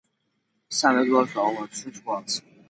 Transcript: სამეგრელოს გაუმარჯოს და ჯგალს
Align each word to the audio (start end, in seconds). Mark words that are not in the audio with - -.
სამეგრელოს 0.77 1.35
გაუმარჯოს 1.37 1.85
და 1.87 1.95
ჯგალს 1.99 2.41